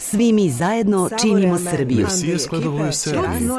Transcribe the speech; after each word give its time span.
Svi 0.00 0.32
mi 0.32 0.50
zajedno 0.50 1.10
činimo 1.20 1.58
Srbiju. 1.58 2.06
Всі 2.06 2.38
складовою 2.38 2.92
Сербії. 2.92 3.50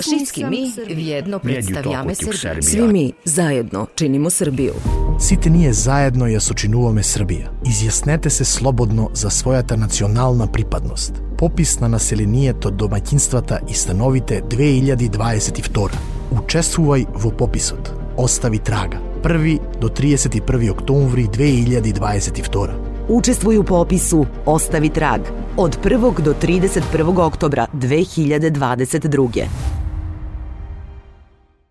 Всички 0.00 0.44
ми 0.44 0.72
вједно 0.88 1.38
представјаме 1.40 2.14
Србија. 2.14 2.62
Svi 2.62 2.88
mi 2.92 3.12
zajedno 3.24 3.86
činimo 3.94 4.30
Srbiju. 4.30 4.74
Сите 5.20 5.50
ние 5.50 5.72
заедно 5.72 6.26
ја 6.26 6.40
сочинуваме 6.40 7.02
Србија. 7.02 7.48
Изјаснете 7.64 8.28
се 8.28 8.44
слободно 8.44 9.10
за 9.14 9.30
својата 9.30 9.76
национална 9.76 10.46
припадност. 10.46 11.22
Попис 11.38 11.80
на 11.80 11.88
населението, 11.88 12.70
домаќинствата 12.70 13.58
и 13.70 13.74
становите 13.74 14.42
2022. 14.42 15.88
Учествувај 16.32 17.06
во 17.14 17.30
пописот. 17.30 17.92
Остави 18.16 18.58
трага. 18.58 18.98
1 19.22 19.60
до 19.80 19.88
31 19.88 20.70
октомври 20.70 21.26
2022. 21.26 22.95
Učestvuj 23.08 23.58
u 23.58 23.64
popisu 23.64 24.26
Ostavi 24.46 24.88
trag 24.88 25.20
od 25.56 25.78
1. 25.84 26.22
do 26.22 26.34
31. 26.42 27.20
oktobra 27.20 27.66
2022. 27.72 29.44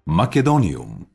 Македониум. 0.05 1.14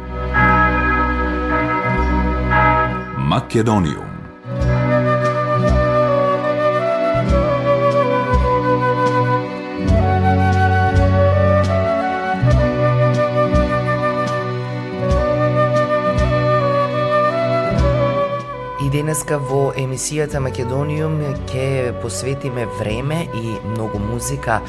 Македониум. 3.31 4.11
Денеска 18.91 19.37
во 19.39 19.71
емисијата 19.79 20.41
Македониум 20.43 21.21
ќе 21.47 21.93
посветиме 22.03 22.65
време 22.77 23.21
и 23.31 23.55
многу 23.71 24.01
музика 24.03 24.59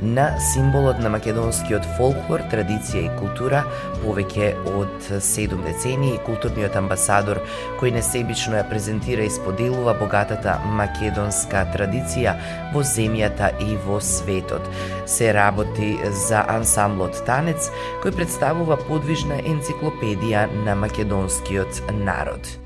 на 0.00 0.40
символот 0.40 0.98
на 1.00 1.10
македонскиот 1.12 1.86
фолклор, 1.96 2.42
традиција 2.50 3.06
и 3.06 3.12
култура, 3.18 3.62
повеќе 4.02 4.52
од 4.76 5.08
7 5.08 5.62
децении, 5.64 6.20
културниот 6.26 6.76
амбасадор 6.76 7.40
кој 7.80 7.94
несебично 7.96 8.60
ја 8.60 8.66
презентира 8.68 9.24
и 9.24 9.32
споделува 9.32 9.96
богатата 9.98 10.58
македонска 10.78 11.64
традиција 11.74 12.36
во 12.74 12.84
земјата 12.84 13.52
и 13.62 13.76
во 13.86 14.00
светот. 14.00 14.62
Се 15.06 15.32
работи 15.32 15.96
за 16.28 16.44
ансамблот 16.48 17.24
Танец, 17.26 17.70
кој 18.04 18.16
представува 18.16 18.76
подвижна 18.86 19.40
енциклопедија 19.42 20.46
на 20.64 20.76
македонскиот 20.76 21.84
народ. 22.04 22.56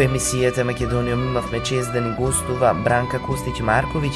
Во 0.00 0.06
емисијата 0.08 0.64
Македониум 0.64 1.26
имавме 1.26 1.58
чест 1.60 1.92
да 1.92 2.00
ни 2.00 2.14
гостува 2.16 2.70
Бранка 2.84 3.18
Костич 3.20 3.58
Марковиќ, 3.60 4.14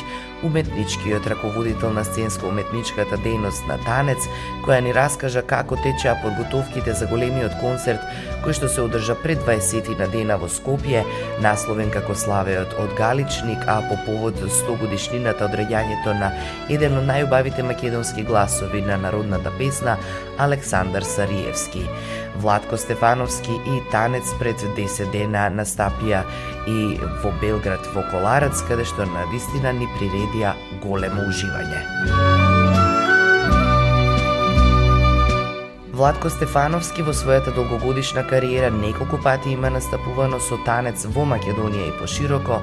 уметничкиот 0.49 1.27
раководител 1.29 1.93
на 1.93 2.07
сценско-уметничката 2.09 3.19
дејност 3.21 3.69
на 3.69 3.77
Танец, 3.85 4.25
која 4.65 4.81
ни 4.81 4.95
раскажа 4.97 5.43
како 5.45 5.77
течеа 5.85 6.17
подготовките 6.23 6.97
за 6.97 7.11
големиот 7.13 7.61
концерт 7.61 8.01
кој 8.45 8.57
што 8.57 8.69
се 8.69 8.83
одржа 8.85 9.15
пред 9.21 9.45
20 9.45 9.93
на 9.99 10.09
дена 10.13 10.37
во 10.41 10.49
Скопје, 10.53 11.01
насловен 11.45 11.93
како 11.93 12.17
Славеот 12.17 12.75
од 12.81 12.93
Галичник, 12.97 13.65
а 13.69 13.81
по 13.89 13.97
повод 14.05 14.41
100 14.41 14.77
годишнината 14.81 15.45
од 15.49 15.57
раѓањето 15.61 16.17
на 16.21 16.33
еден 16.69 16.97
од 17.01 17.09
најубавите 17.09 17.65
македонски 17.65 18.25
гласови 18.25 18.81
на 18.85 18.97
народната 19.01 19.53
песна 19.59 19.97
Александар 20.39 21.05
Сариевски. 21.09 21.89
Владко 22.37 22.77
Стефановски 22.77 23.53
и 23.53 23.83
танец 23.93 24.33
пред 24.39 24.61
10 24.79 25.11
дена 25.13 25.47
настапија 25.51 26.25
и 26.67 26.99
во 27.23 27.33
Белград 27.41 27.87
во 27.95 28.03
Коларац, 28.11 28.63
каде 28.69 28.85
што 28.89 29.07
на 29.07 29.29
вистина 29.33 29.73
ни 29.73 29.89
приредија 29.99 30.57
големо 30.83 31.29
уживање. 31.31 32.54
Владко 35.95 36.27
Стефановски 36.27 37.05
во 37.07 37.13
својата 37.15 37.53
долгогодишна 37.55 38.25
кариера 38.27 38.67
неколку 38.75 39.19
пати 39.23 39.53
има 39.55 39.69
настапувано 39.71 40.41
со 40.43 40.57
танец 40.67 41.05
во 41.17 41.23
Македонија 41.31 41.85
и 41.87 41.93
пошироко, 42.01 42.57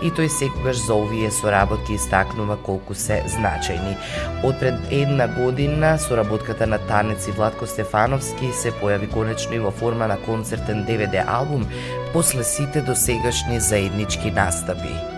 и 0.00 0.08
тој 0.08 0.30
секогаш 0.32 0.80
за 0.86 0.96
овие 0.96 1.28
соработки 1.30 1.98
истакнува 1.98 2.56
колку 2.64 2.96
се 2.96 3.18
значајни. 3.34 3.92
Од 4.40 4.56
пред 4.62 4.88
една 5.00 5.28
година 5.36 5.92
соработката 6.00 6.66
на 6.66 6.78
танец 6.88 7.28
и 7.28 7.36
Владко 7.36 7.68
Стефановски 7.68 8.54
се 8.56 8.72
појави 8.80 9.12
конечно 9.12 9.52
и 9.52 9.60
во 9.60 9.70
форма 9.70 10.08
на 10.08 10.16
концертен 10.24 10.86
DVD 10.88 11.26
албум 11.26 11.68
после 12.16 12.44
сите 12.44 12.80
досегашни 12.80 13.60
заеднички 13.60 14.30
настапи. 14.30 15.17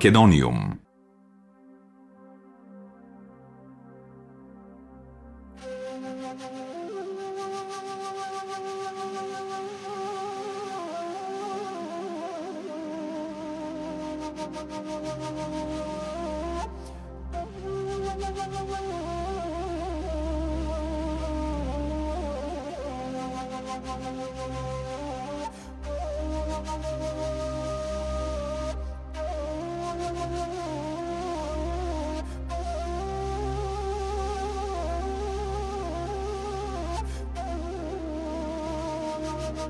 Македониум. 0.00 0.79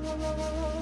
Whoa, 0.03 0.15
whoa. 0.17 0.80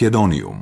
Македониум. 0.00 0.59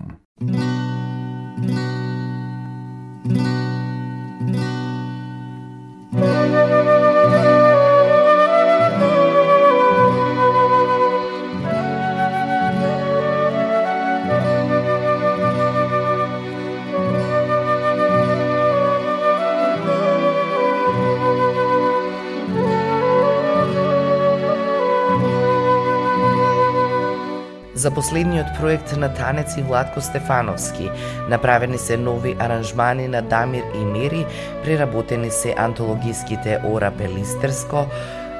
За 27.88 27.94
последниот 27.94 28.46
проект 28.60 28.96
на 28.96 29.14
Танец 29.14 29.56
и 29.56 29.62
Владко 29.62 30.00
Стефановски 30.00 30.90
направени 31.28 31.78
се 31.78 31.96
нови 31.96 32.36
аранжмани 32.40 33.08
на 33.08 33.22
Дамир 33.22 33.62
и 33.74 33.84
Мери, 33.84 34.26
преработени 34.64 35.30
се 35.30 35.54
антологиските 35.58 36.60
Ора 36.64 36.90
Пелистерско, 36.98 37.86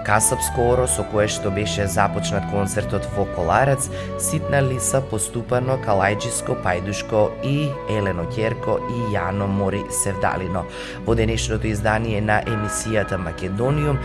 Касапско 0.05 0.69
оро 0.73 0.85
со 0.87 1.01
кое 1.05 1.29
што 1.33 1.49
беше 1.51 1.87
започнат 1.89 2.45
концертот 2.53 3.09
во 3.17 3.25
Коларец, 3.25 3.89
Ситна 4.21 4.61
лиса 4.61 5.01
поступано 5.01 5.81
Калајджиско, 5.81 6.61
Пајдушко 6.61 7.25
и 7.41 7.73
Елено 7.89 8.29
Ќерко 8.29 8.77
и 8.85 9.17
Јано 9.17 9.49
Мори 9.49 9.81
Севдалино. 9.89 10.67
Во 11.09 11.17
денешното 11.17 11.73
издание 11.73 12.21
на 12.21 12.43
емисијата 12.45 13.17
Македониум 13.17 13.97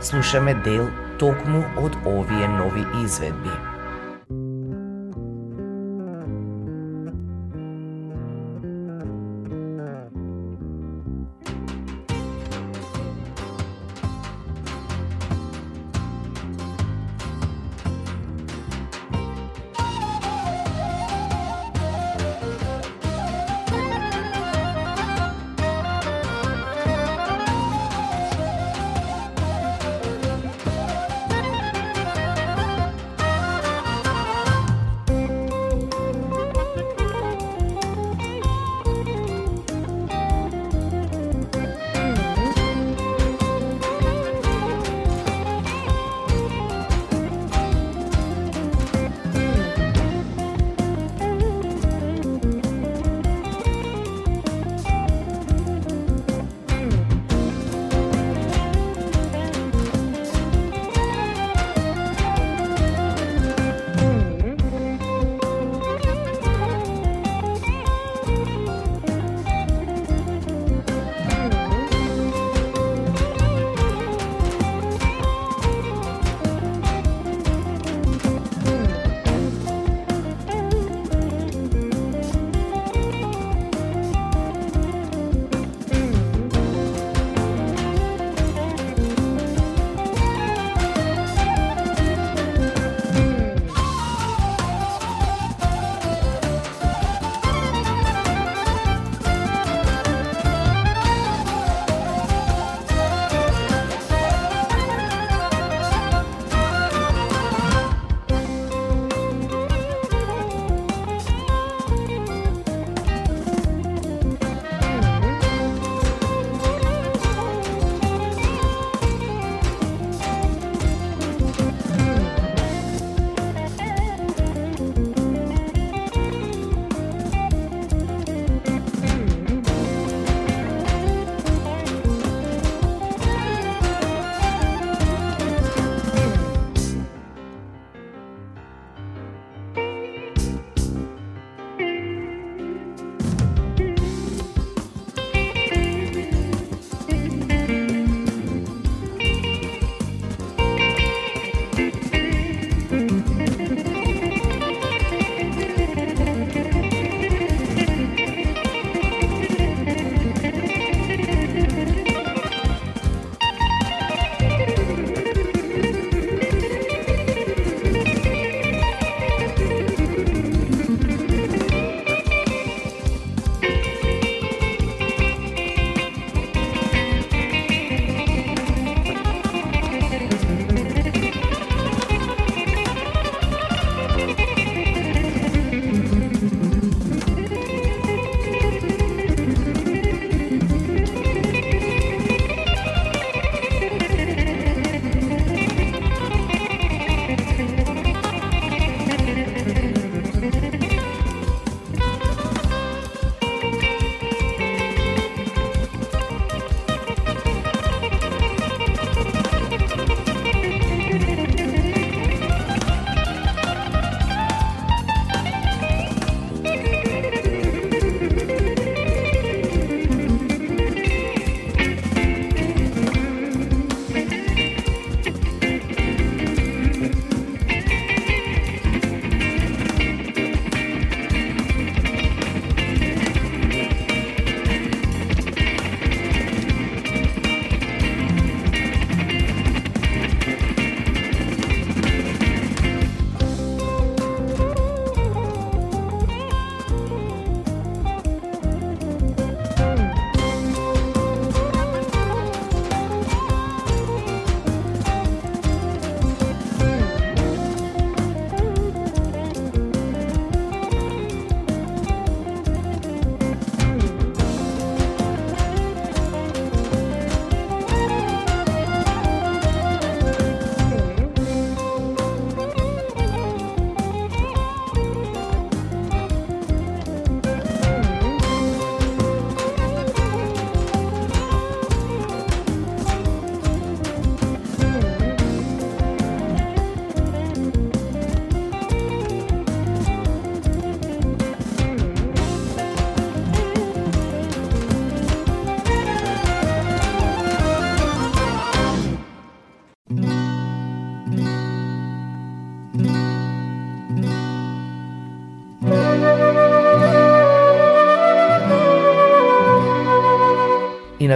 слушаме 0.00 0.58
дел 0.66 0.90
токму 1.22 1.62
од 1.78 1.94
овие 2.02 2.48
нови 2.58 2.86
изведби. 3.04 3.67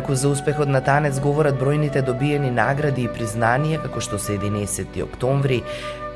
Инаку 0.03 0.15
за 0.15 0.29
успехот 0.29 0.69
на 0.69 0.81
танец 0.83 1.21
говорат 1.23 1.55
бројните 1.61 2.01
добиени 2.03 2.49
награди 2.51 3.05
и 3.07 3.11
признанија 3.15 3.79
како 3.85 4.01
што 4.03 4.19
се 4.19 4.35
11 4.35 4.97
октомври, 5.05 5.61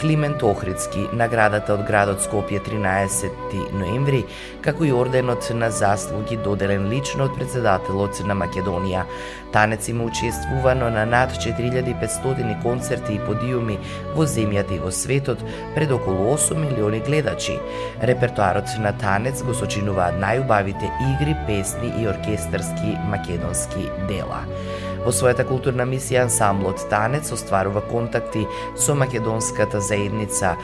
Климент 0.01 0.43
Охридски, 0.43 1.07
наградата 1.17 1.73
од 1.73 1.87
градот 1.89 2.21
Скопје 2.21 2.59
13 2.61 3.55
ноември, 3.73 4.27
како 4.61 4.85
и 4.85 4.93
орденот 4.93 5.49
на 5.57 5.71
заслуги 5.73 6.37
доделен 6.45 6.85
лично 6.91 7.25
од 7.25 7.37
председателот 7.39 8.21
на 8.29 8.37
Македонија. 8.37 9.07
Танец 9.55 9.89
има 9.89 10.05
учествувано 10.05 10.91
на 10.91 11.07
над 11.07 11.33
4500 11.41 12.63
концерти 12.63 13.17
и 13.17 13.23
подиуми 13.25 13.79
во 14.15 14.27
земјата 14.29 14.77
и 14.77 14.83
во 14.83 14.93
светот 14.93 15.41
пред 15.75 15.93
околу 15.97 16.35
8 16.35 16.61
милиони 16.61 17.01
гледачи. 17.01 17.57
Репертуарот 18.03 18.77
на 18.79 18.93
танец 18.93 19.43
го 19.43 19.55
сочинуваат 19.55 20.21
најубавите 20.21 20.93
игри, 21.09 21.37
песни 21.47 21.95
и 22.03 22.09
оркестарски 22.09 22.99
македонски 23.09 23.89
дела. 24.09 24.45
Во 25.07 25.13
својата 25.15 25.45
културна 25.47 25.85
мисија 25.87 26.25
ансамблот 26.27 26.81
Танец 26.91 27.29
остварува 27.31 27.79
контакти 27.87 28.41
со 28.75 28.97
македонската 28.99 29.79
заедница 29.89 30.55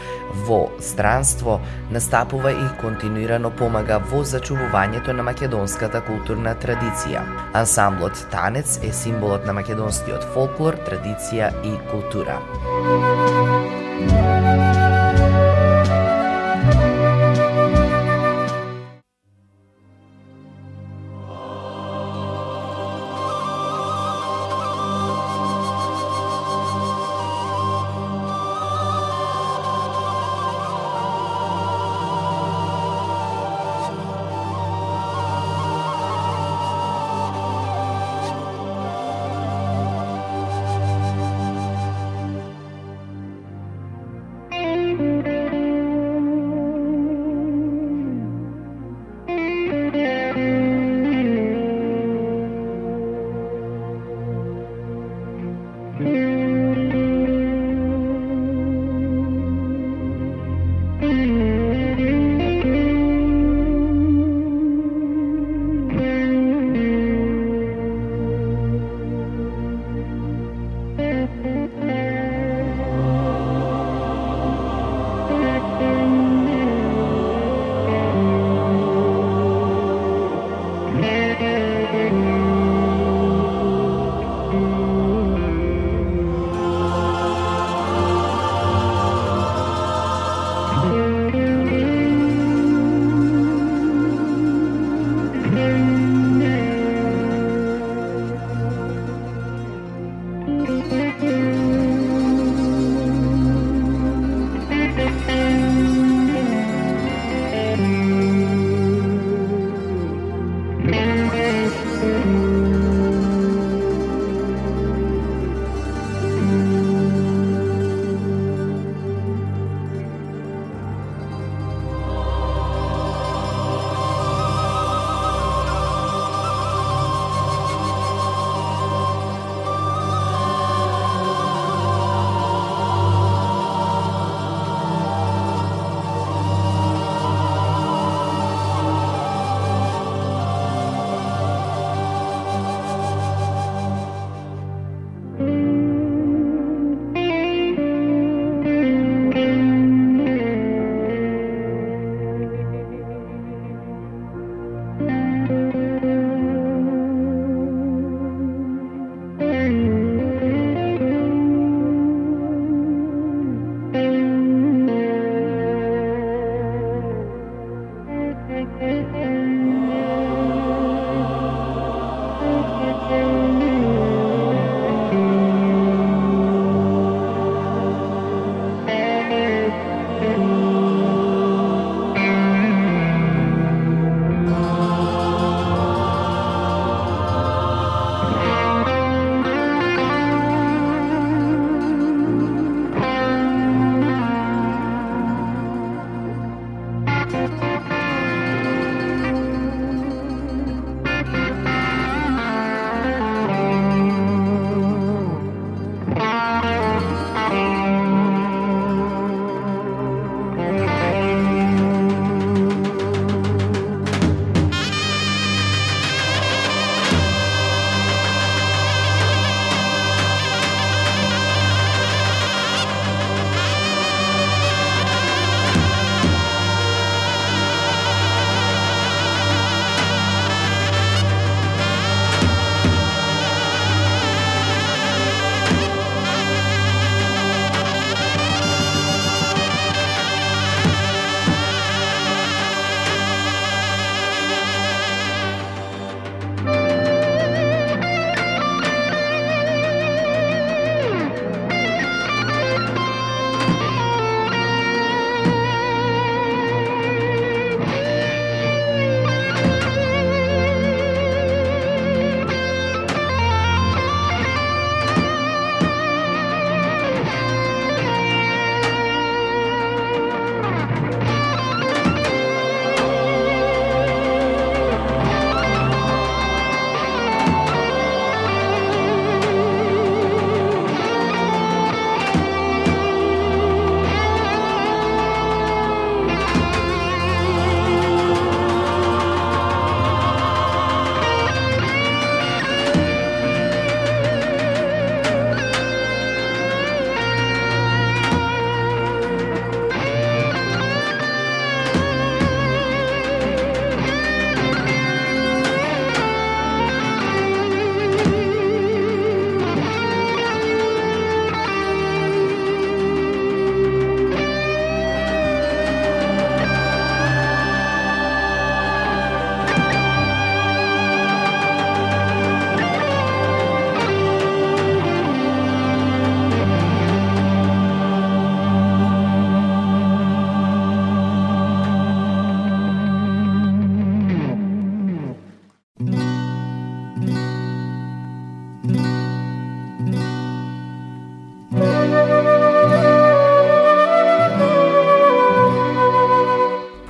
во 0.46 0.60
странство, 0.80 1.60
настапува 1.90 2.52
и 2.52 2.66
континуирано 2.80 3.50
помага 3.50 4.00
во 4.12 4.24
зачувувањето 4.26 5.14
на 5.16 5.26
македонската 5.30 6.02
културна 6.08 6.54
традиција. 6.54 7.24
Ансамблот 7.54 8.26
Танец 8.34 8.78
е 8.82 8.92
символот 8.92 9.46
на 9.46 9.56
македонскиот 9.60 10.26
фолклор, 10.34 10.80
традиција 10.88 11.52
и 11.64 11.76
култура. 11.90 12.40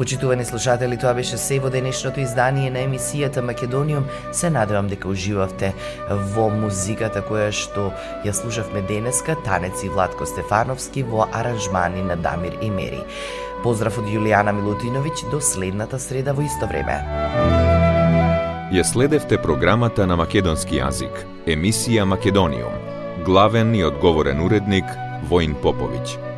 Почитувани 0.03 0.45
слушатели, 0.45 0.97
тоа 0.99 1.15
беше 1.15 1.37
се 1.39 1.61
во 1.63 1.69
денешното 1.71 2.19
издание 2.19 2.71
на 2.75 2.81
емисијата 2.83 3.39
Македониум. 3.39 4.09
Се 4.35 4.49
надевам 4.51 4.89
дека 4.91 5.07
уживавте 5.07 5.69
во 6.35 6.49
музиката 6.51 7.23
која 7.23 7.53
што 7.55 7.93
ја 8.27 8.35
слушавме 8.35 8.83
денеска, 8.83 9.37
танец 9.47 9.85
и 9.87 9.89
Владко 9.89 10.27
Стефановски 10.27 11.05
во 11.07 11.29
аранжмани 11.31 12.03
на 12.03 12.17
Дамир 12.17 12.59
и 12.59 12.71
Мери. 12.71 12.99
Поздрав 13.63 14.01
од 14.03 14.11
Јулијана 14.11 14.51
Милутиновиќ 14.51 15.31
до 15.31 15.39
следната 15.39 16.03
среда 16.03 16.35
во 16.35 16.43
исто 16.43 16.67
време. 16.67 16.99
Ја 18.75 18.83
следевте 18.83 19.39
програмата 19.39 20.03
на 20.07 20.19
македонски 20.19 20.83
јазик, 20.83 21.15
емисија 21.47 22.11
Македониум. 22.11 22.75
Главен 23.23 23.71
и 23.75 23.87
одговорен 23.87 24.43
уредник 24.43 24.99
Воин 25.31 25.55
Поповиќ. 25.55 26.32